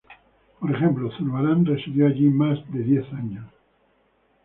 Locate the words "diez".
2.81-3.05